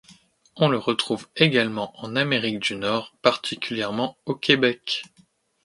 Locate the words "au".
4.25-4.33